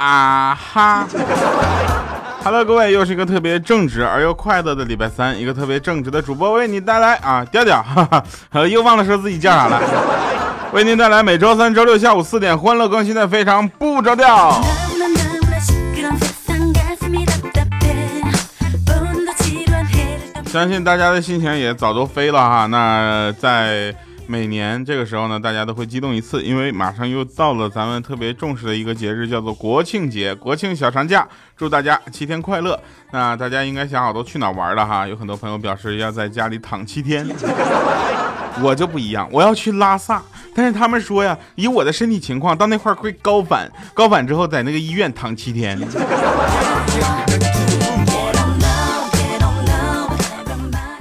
[0.00, 1.06] 啊哈
[2.44, 8.04] ！Hello，各位，又是一个特别正直而又快乐的礼拜三，一个特别正直的主播为你带来啊，调调，哈
[8.50, 9.80] 哈，又忘了说自己叫啥了，
[10.72, 14.60] 为您带来每周三、周六下午四点欢乐更新的非常不着调。
[20.48, 23.94] 相信大家的心情也早都飞了哈，那在。
[24.30, 31.26] 每年这个时候呢，大家都会激动一次，因为马上又到了咱们特别重视的一个节日，叫做国庆节，国庆小长假。
[31.56, 32.78] 祝大家七天快乐！
[33.10, 35.08] 那大家应该想好都去哪玩了哈？
[35.08, 37.26] 有很多朋友表示要在家里躺七天，
[38.60, 40.22] 我就不一样，我要去拉萨。
[40.54, 45.80] 但是他们说呀，以我的身体情况，到那块会高反，高反之后在那个医院躺七天。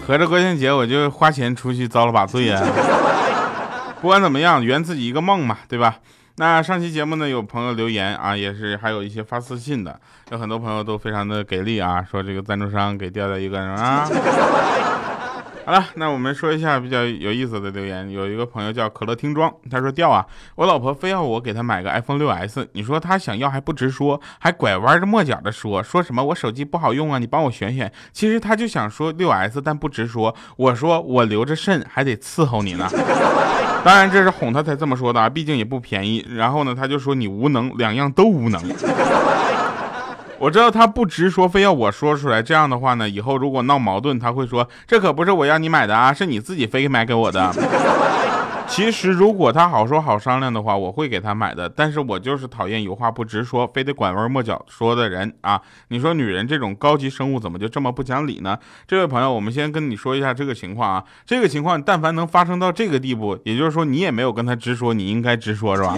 [0.08, 2.64] 合着国庆节我就花钱出去遭了把罪啊！
[4.00, 5.98] 不管怎么样，圆自己一个梦嘛，对吧？
[6.38, 10.00] 那上期节目呢，有朋友留言啊，也是还有一些发私信的，
[10.32, 14.08] 有很多朋友都非常的给力啊，说这个赞助商给调调一个人啊。
[15.68, 18.10] 好了，那我们说一下比较有意思的留言。
[18.10, 27.92] 有一个朋友叫可乐听装，他说：“调啊，我老婆非要我给她买个 iPhone 6s，你说她想要还不直说，还拐弯着抹角的说，说什么我手机不好用啊，你帮我选选。
[28.14, 30.34] 其实她就想说 6s，但不直说。
[30.56, 32.88] 我说我留着肾还得伺候你呢。
[33.84, 36.26] 当然这是哄她才这么说的啊，毕竟也不便宜。
[36.30, 38.62] 然后呢，他就说你无能，两样都无能。”
[40.40, 42.42] 我知道他不直说，非要我说出来。
[42.42, 47.52] 这样的话呢，以后如果闹矛盾，他会说这可不是我要你买的啊，是你自己非买给我的。
[48.68, 51.70] 其实如果他好说好商量的话，我会给他买的。
[51.70, 55.62] 但是我就是讨厌有话不直说，非得拐弯抹角说的人啊！
[55.88, 58.60] 你说女人这种高级生物怎么就这么不讲理呢？
[58.86, 61.04] 这位朋友，我们先跟你说一下这个情况啊。
[61.26, 65.98] 这个情况但凡能发生到这个地步，也就是说你也没有跟他直说，你应该直说是吧？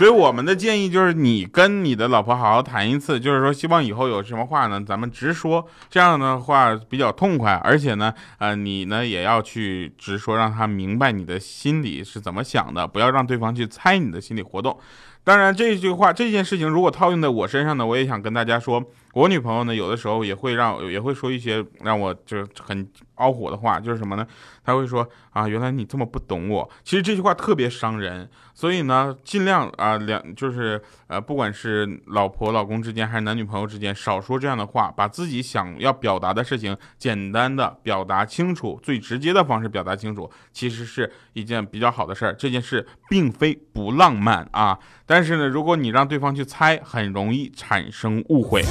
[0.00, 14.74] 所以我们的建议就是，你跟你的老婆好好谈一次，就是说，希望以后有什么话呢，咱们直说，这样的话比较痛快，而且呢，呃，你呢也要去直说，让他明白你的心里是怎么想的，不要让对方去猜你的心理活动。
[15.22, 22.88] 当然，这句话这件事情如果套用在我身上呢，我也想跟大家说，我女朋友呢有的时候也会让也会说一些让我就是很
[23.18, 24.26] 恼火的话，就是什么呢？
[24.64, 26.70] 她会说啊，原来你这么不懂我。
[26.84, 42.32] 其实这句话特别伤人，所以呢，尽量啊两就是呃，不管是老婆老公之间还是男女朋友之间，少说这样的话，把自己想要表达的事情简单的表达清楚，最直接的方式表达清楚，其实是一件比较好的事儿。
[42.32, 44.78] 这件事并非不浪漫啊。
[45.04, 48.62] 但是呢，如果你让对方去猜，很容易产生误会。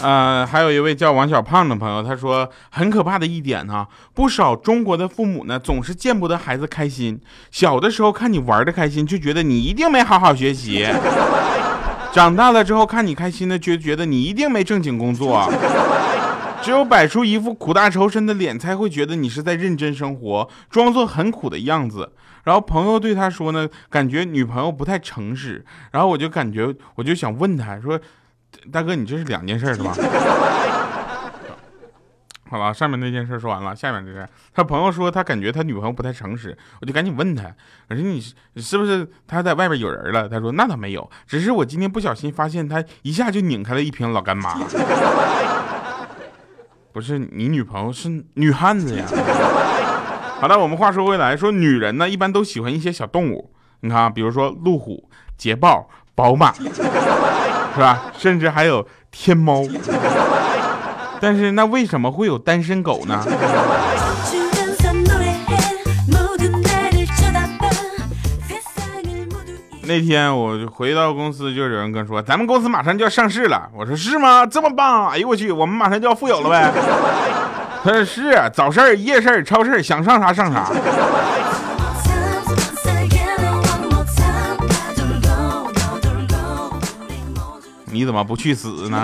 [0.00, 7.18] 呃，还有一位叫王小胖的朋友，他说很可怕的一点呢，不少中国的父母呢，总是见不得孩子开心。
[7.50, 10.84] 小的时候看你玩的开心，就觉得你一定没好好学习；
[12.12, 15.50] 长大了之后看你开心的，就觉得你一定没正经工作。
[16.60, 22.12] 只有摆出一副苦大仇深的脸，才会觉得你是在认真生活，装作很苦的样子。
[22.44, 25.64] 然后朋友对他说呢，感觉女朋友不太诚实。
[25.90, 28.00] 然后我就感觉，我就想问他说
[28.70, 29.92] ：“大哥，你这是两件事是吧？”
[32.46, 37.52] 好了，上面那件事说完了，下面这是他朋友说他感觉他女朋友不太诚实，我就赶紧问他，
[37.88, 38.22] 我说你
[38.56, 40.28] 是不是他在外边有人了？
[40.28, 44.54] 他说那倒没有，只是我今天不小心发现他一下就拧开了一瓶老干妈。
[46.92, 49.04] 不是你女朋友是女汉子呀。
[50.44, 53.50] 好的，我们话说回来，说女人呢一般都喜欢一些小动物，
[53.80, 58.12] 你看啊，比如说路虎、捷豹、宝马，是吧？
[58.18, 59.62] 甚至还有天猫。
[61.18, 63.24] 但是那为什么会有单身狗呢？
[69.86, 73.70] 那天我回到公司，就有人跟说，咱们公司马上就要上市了。
[73.74, 74.44] 我说是吗？
[74.44, 75.08] 这么棒！
[75.08, 76.70] 哎呦我去，我们马上就要富有了呗。
[77.84, 80.70] 他是，早市儿、夜市儿、超市想上啥上啥。
[87.84, 88.98] 你怎么不去死呢？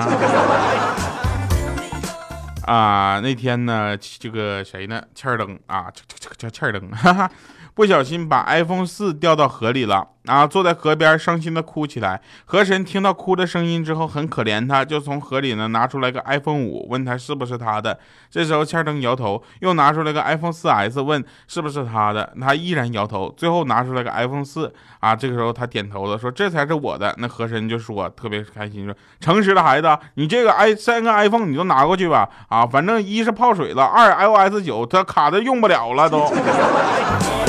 [2.64, 5.02] 啊，那天呢，这个谁呢？
[5.14, 7.30] 欠儿灯啊，叫叫叫欠儿灯，哈哈。
[7.74, 10.46] 不小心把 iPhone 四掉到河里了啊！
[10.46, 12.20] 坐在河边伤心的哭起来。
[12.44, 17.98] 河神听到哭的声音之后，很可怜他，就从河里呢拿出来个 iPhone 五，问他是不是他的。
[18.30, 23.32] 这时候欠灯摇头，又拿出来个 iPhone 四 S，问是不是他的，他依然摇头。
[23.36, 27.14] 最后拿出来个 iPhone 四啊，这个时候他点头了，说这才是我的。
[27.18, 36.30] 那河神就说特别开心，说诚实的孩子，你这个 i 三个 iPhone 你都拿过去吧啊，反正一是泡水了，二 iOS 九它卡的用不了了都。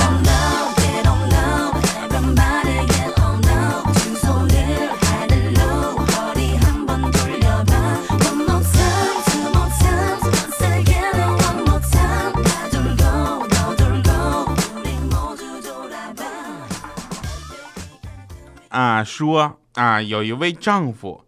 [19.04, 21.24] 说啊，有一位丈夫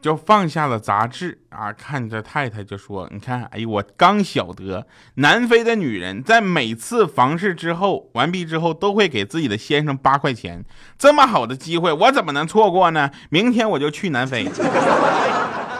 [0.00, 10.62] 就放下了杂志啊，看着太太就说：“你看，哎呦，我刚晓得，南非的女人在每次房事之后完毕之后，都会给自己的先生八块钱。
[10.98, 13.10] 这么好的机会，我怎么能错过呢？
[13.30, 14.46] 明天我就去南非。”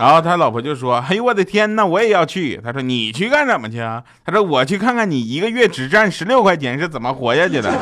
[0.01, 7.71] 然后他老婆就说：“哎呦，我的天哪，我也要去。”他说：“你去干什么去啊？”他说：“我去看看你一个月只赚十六块钱是怎么活下去的。”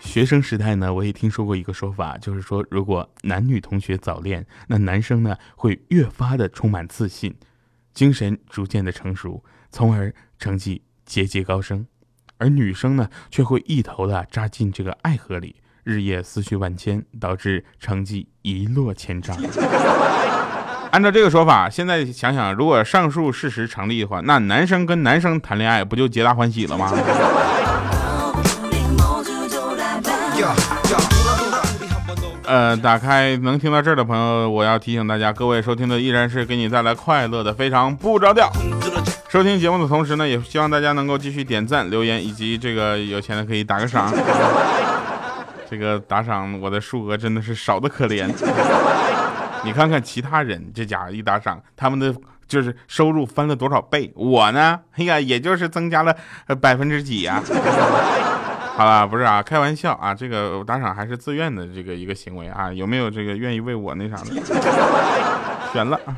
[0.00, 7.34] 学生时代呢，我也听说过一个说法，就是说，如果男女同学早恋，那男生呢会越发的充满自信，
[7.94, 11.86] 精神逐渐的成熟，从而成绩节节高升；
[12.36, 19.34] 而女生呢却会一头的扎进这个爱河里，日夜思绪万千，导致成绩一落千丈。
[20.92, 26.92] 按照这个说法，现在想想，如果上述事实成立的话，那男生跟男生谈恋爱不就皆大欢喜了吗？
[32.44, 38.52] 呃，打开能听到这儿的朋友，我要提醒大家，各位收听的依然是给你带来快乐的，非常不着调。
[39.30, 44.12] 收听节目的同时呢，也希望大家能够继续点赞、留言，以及这个有钱的可以打个赏。
[45.70, 48.28] 这个打赏我的数额真的是少的可怜。
[49.64, 52.14] 你看看其他人，这家伙一打赏，他们的
[52.46, 54.12] 就是收入翻了多少倍？
[54.14, 56.16] 我呢，哎呀，也就是增加了
[56.60, 57.42] 百分之几呀。
[58.74, 64.42] 好了，不是啊，开玩笑啊，这个打赏还是自愿的这个一个行为啊，有没有这个愿意为我那啥的？
[65.72, 66.16] 选了啊。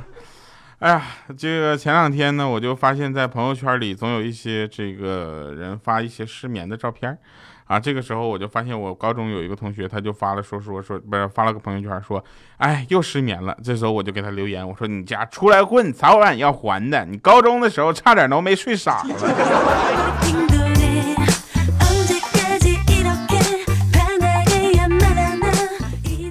[0.79, 1.03] 哎呀，
[1.37, 7.17] 这个前两天呢，我就发现，在朋友圈里总有一些这个人发一些失眠的照片
[7.67, 7.79] 啊。
[7.81, 12.25] 这个时候我就发现，我高中有一个同学，他就发了说说说，不是发了个朋友圈说，
[12.59, 13.57] 哎，又失眠了。
[13.63, 17.05] 这时候我就给他留言，我说你家出来混，早晚要还的。
[17.05, 19.15] 你高中的时候差点都没睡傻了。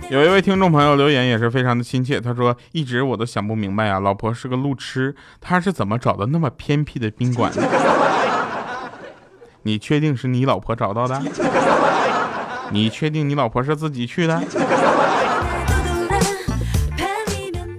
[0.09, 7.59] 有一位听众朋友留言也是非常的亲切，他说：“一直我都想不明白啊，老婆是个路痴，他是怎么找到那么偏僻的宾馆的？
[9.63, 11.21] 你确定是你老婆找到的？
[12.71, 14.41] 你确定你老婆是自己去的？”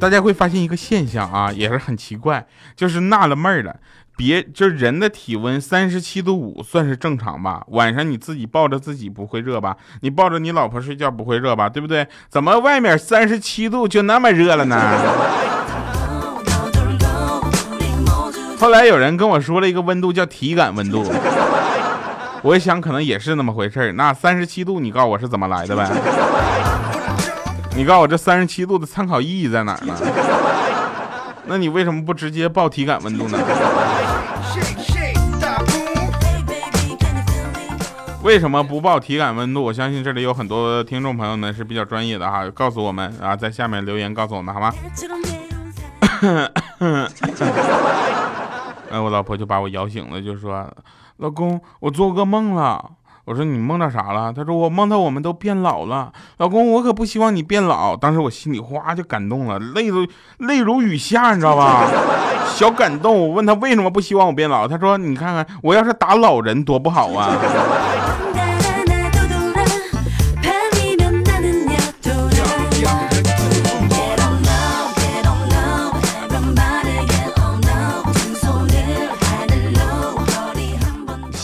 [0.00, 2.46] 大家会发现一个现象啊，也是很奇怪，
[2.76, 3.76] 就是纳了闷了。
[4.16, 7.64] 别，就是人的体温三十七度五算是正常吧？
[7.68, 9.76] 晚上你自己抱着自己不会热吧？
[10.02, 11.68] 你抱着你老婆睡觉不会热吧？
[11.70, 12.06] 对不对？
[12.28, 14.78] 怎么外面三十七度就那么热了呢？
[18.60, 21.02] 后来有人跟我说了一个温度叫体感温度，
[22.44, 25.90] 我一想可能也是那么回事儿那三十七度，你告诉我是怎么来的呗？
[27.74, 29.94] 你告诉我这三十七度的参考意义在哪儿呢？
[31.46, 33.38] 那你为什么不直接报体感温度呢？
[38.22, 39.62] 为什么不报体感温度？
[39.62, 44.70] 我相信这里有很多听众朋友呢是比较专业的哈，告诉我们啊，在下面留言告诉我们好吗？
[48.90, 50.70] 哎，我老婆就把我摇醒了，就说
[51.18, 52.90] ：“老公，我做噩梦了。”
[53.26, 54.30] 我说你梦到啥了？
[54.34, 56.12] 他说我梦到我们都变老了。
[56.36, 57.96] 老公，我可不希望你变老。
[57.96, 60.06] 当时我心里哗就感动了，泪都
[60.40, 61.88] 泪如雨下，你知道吧？
[62.54, 63.18] 小感动。
[63.18, 64.68] 我问他为什么不希望我变老？
[64.68, 67.32] 他说你看看我要是打老人多不好啊。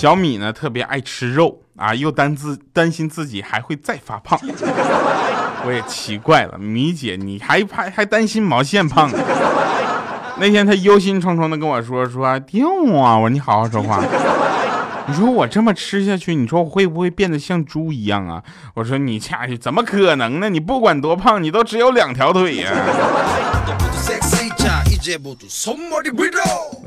[0.00, 4.40] 小米呢特别爱吃肉啊，又担自担心自己还会再发胖。
[5.66, 9.10] 我也奇怪了，米姐你还怕还担心毛线胖？
[10.38, 12.66] 那天她忧心忡忡的跟我说说丢
[12.96, 14.02] 啊，我说你好好说话。
[15.06, 18.42] 你说我这么吃下去，你说我会不会变得像猪一样啊？
[18.72, 20.48] 我说你下去怎么可能呢？
[20.48, 22.70] 你不管多胖，你都只有两条腿呀。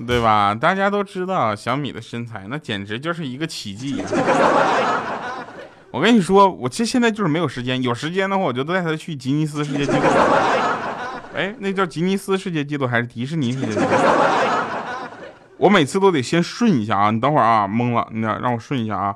[0.07, 0.53] 对吧？
[0.53, 4.03] 大家都知道小米的身材，那简直就是一个奇迹。
[5.91, 9.99] 我跟你说，我其实现在就是没有时间，有时间的话，我就带他去吉尼斯世界纪录。
[11.35, 13.85] 哎，那叫吉尼斯世界纪录还是迪士尼世界纪录？
[15.57, 17.11] 我每次都得先顺一下啊！
[17.11, 19.15] 你等会儿啊，懵了，你让我顺一下啊。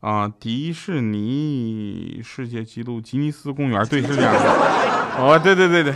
[0.00, 4.40] 啊，迪士尼世界纪录，吉尼斯公园，对，是这样的。
[5.18, 5.92] 哦，对对对对，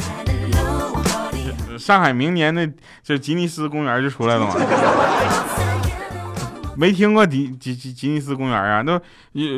[1.88, 4.54] 上海明年那就是吉尼斯公园就出来了嘛。
[6.76, 8.82] 没听过迪吉吉吉尼斯公园啊？
[8.82, 9.00] 那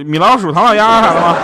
[0.04, 1.36] 米老鼠、唐老鸭啥的吗？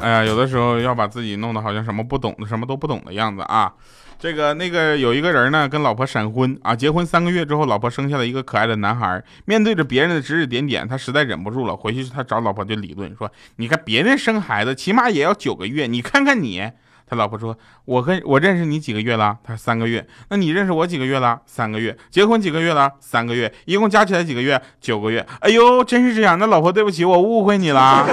[0.00, 3.72] 哎呀，有的时候要把自己弄得好像什么不懂的、什么都不懂的样子啊。
[4.18, 9.22] 这个那个有一个人呢，跟老婆闪婚啊，结婚三个月之后，老婆生下了一个可爱的男孩。
[9.44, 16.70] 面对着别人的指指点点，他实在忍不住了，回去他找老婆就理论说：“你看别人生孩子起码也要九个月，你看看你。”
[17.08, 21.40] 他老婆说：“我跟我认识你几个月了？”他：“三个月。”那你认识我几个月了？
[21.46, 21.96] 三个月。
[22.10, 22.90] 结婚几个月了？
[22.98, 23.52] 三个月。
[23.66, 24.60] 一共加起来几个月？
[24.80, 25.24] 九个月。
[25.40, 26.36] 哎呦，真是这样。
[26.36, 28.04] 那老婆对不起，我误会你了。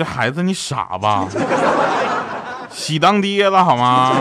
[0.00, 1.28] 这孩子你傻吧？
[2.72, 4.16] 喜当爹了好吗？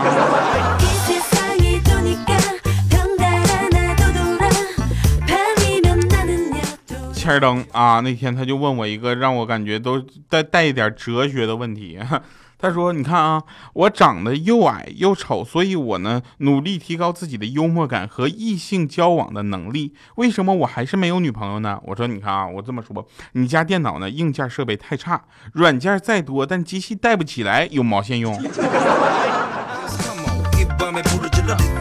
[7.14, 11.98] 千儿灯啊，那天他就问我一个让我感觉都带带一点哲学的问题。
[12.62, 13.42] 他说：“你看啊，
[13.74, 19.94] 我长得又矮又丑，所以我呢努力提高自己的幽默感和异性交往的能力。
[20.16, 25.24] 为什么我还是没有女朋友呢？”我说：“你看啊，我这么说，你家电脑呢硬件设备太差，
[25.54, 28.38] 软件再多，但机器带不起来，有毛线用？”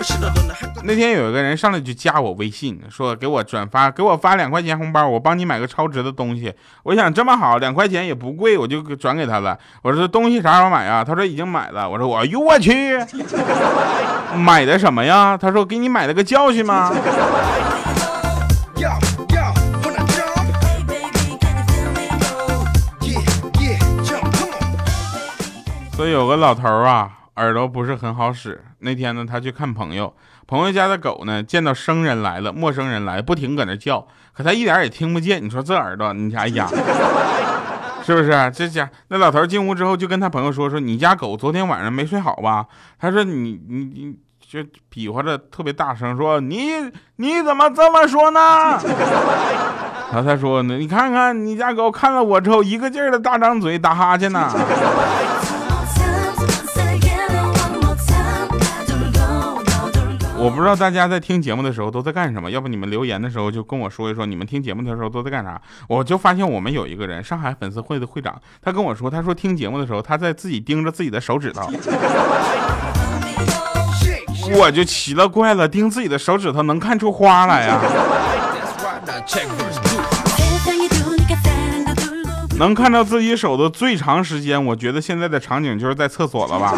[0.84, 6.52] 那天有一个人上来就加我微信，说给我转发，给我发两块钱红包，我帮你买个超值的东西。
[6.84, 9.58] 我想这么好，两块钱也不贵，我就转给他了。
[9.82, 11.04] 我说东西啥时候买啊？
[11.04, 11.88] 他说已经买了。
[11.88, 12.98] 我说我呦我去，
[14.36, 15.36] 买的什么呀？
[15.36, 16.90] 他说给你买了个教训吗？
[25.92, 27.10] 所以有个老头啊。
[27.40, 28.62] 耳朵不是很好使。
[28.80, 30.14] 那天呢，他去看朋友，
[30.46, 35.42] 朋友家的狗呢，见到生人来了，陌生人来，不停搁那叫，可他一点也听不见。
[35.42, 36.68] 你说这耳朵，你哎 呀，
[38.04, 38.30] 是不是？
[38.54, 42.66] 这家那老头进屋之后，就跟他朋友说：“说你家狗昨天晚上没睡好吧？”
[43.00, 48.78] 他说：“你你你就比划着特别大声说：你你怎么这么说呢？”
[50.12, 54.50] 然后他说：“呢，你看看你家狗看了我之后，一个劲儿的大张嘴打哈欠呢。”
[60.42, 65.60] 我不知道大家在听节目的时候都在干什么，要不你们留言的时候就跟我说一说，你们听节目的时候都在干啥？
[65.86, 71.70] 我就发现我们有一个人，上海粉丝会的会长，他跟我说，他说听节目的时候他在自己盯着自己的手指头，
[74.56, 77.78] 我就奇了怪了，盯自己的手指头能看出花来呀？
[82.58, 86.74] 能看到自己手的最长时间，我觉得现在的场景就是在厕所了吧？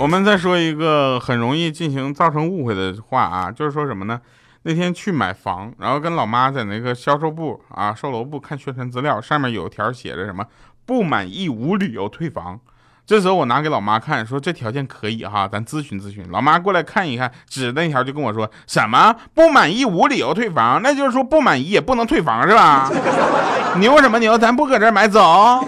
[0.00, 4.18] 我们再说一个很容易进行造成误会的话啊，就是说什么呢？
[4.62, 10.42] 那天去买房，然后跟老妈在那个销售部啊、售楼部看宣传资料，上面有条写着什么
[10.86, 12.58] 不满意无理由退房。
[13.04, 16.26] 这时候我拿给老妈看，说这条件可以哈，咱咨询咨询。
[16.30, 22.90] 老妈过来看一看，指那条就跟我说什么不满意无理由退房，那就是说不满意也不能退房是吧？
[23.76, 24.38] 牛什么牛？
[24.38, 25.62] 咱不搁这买走。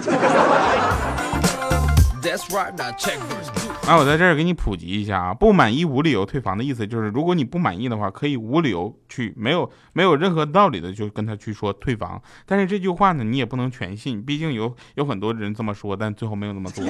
[3.84, 12.22] 那，我在这儿给你普及一下啊，不满意无理由退房的意思就是，如果你不满意的话，可以无理由去，没有没有任何道理的就跟他去说退房。
[12.46, 16.84] 但是这句话呢，你也不能全信，毕竟有有很多人这么说，但最后没有那么做。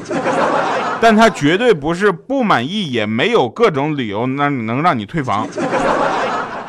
[1.01, 5.49] 但他绝对不是不满意，也没有各种理由那能让你退房。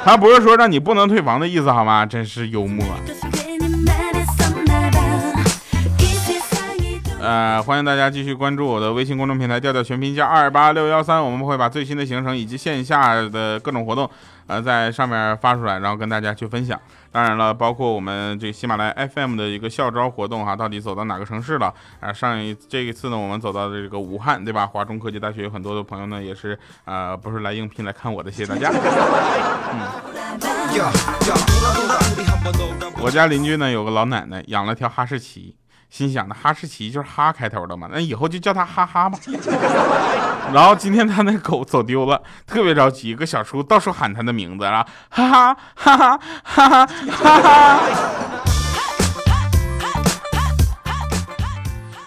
[0.06, 2.06] 他不是说让你不能退房的意思，好吗？
[2.06, 2.86] 真是幽默。
[7.24, 14.10] 呃，欢迎大家继续关注我的微信公众平台调调全拼加二八六幺三，我们会把最新的行程以及线下的各种活动，
[14.46, 16.78] 呃，在上面发出来，然后跟大家去分享。
[17.14, 21.74] 当然了，包括我们这喜马拉雅 FM 的一个校招活动哈，到底走到哪个城市了？
[22.02, 24.68] 啊，上一这一次呢，我们走到这个武汉，对吧？
[24.68, 28.68] 华中科技大学有很多的朋友呢，也是呃，不是来应聘来看我的，谢谢大家。
[29.72, 29.80] 嗯，
[33.02, 35.56] 我家邻居呢有个老奶奶养了条哈士奇。
[35.94, 39.16] 心想的哈士奇就是哈开头的嘛，那以后就叫它哈哈吧。
[40.52, 46.08] 然后今天他那狗走丢了，特别着急，个小叔到处喊他的名字啊， 哈哈哈哈
[46.44, 47.80] 哈哈哈哈。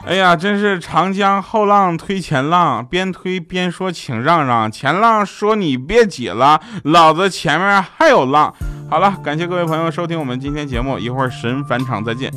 [0.04, 8.52] 哎呀，真是长江后浪推前浪，边推边说请让让，前浪说你别挤了，老子前面还有浪。
[8.90, 12.32] 好了，感谢各位朋友收听我们今天节目，一会儿神返场再见。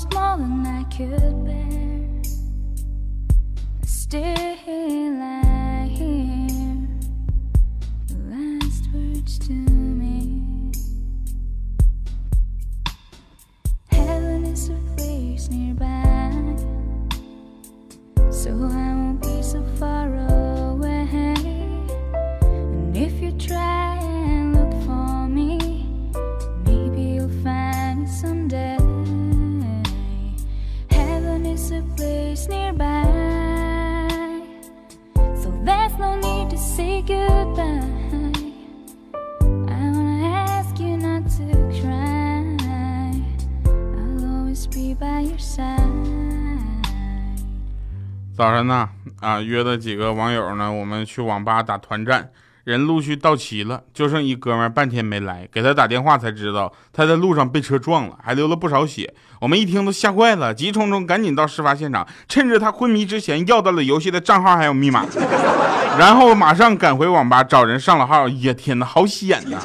[0.00, 2.22] smaller more than I could bear.
[3.84, 4.49] Still
[31.96, 33.04] place nearby.
[35.34, 37.82] So there's no need to say goodbye.
[39.68, 42.44] I wanna ask you not to cry.
[43.66, 45.78] I'll always be by your side.
[48.36, 48.88] 早晨呢，
[49.20, 52.30] 啊，约的几个网友呢，我们去网吧打团战。
[52.64, 59.12] 人陆续到齐了，就剩一哥们半天没来，给他打电话才知道他在路上被车撞了，还流了不少血。
[59.40, 65.06] 我们一听都吓坏了，急匆匆赶紧到事发现场，趁着他昏迷之前要到了游戏的账号还有密码，
[65.98, 68.28] 然后马上赶回网吧找人上了号。
[68.28, 69.58] 呀天哪，好险呐！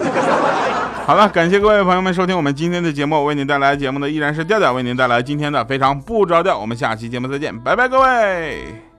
[1.05, 6.57] 好了，感谢各位朋友们收听我们今天的节目，为您带来节目的依然是调调，为您带来今天的非常不着调。
[6.57, 8.94] 我们下期节目再见，拜拜，各位。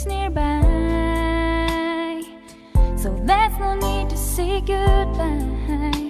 [0.00, 0.62] is nearby.
[2.96, 6.09] So there's no need to say goodbye.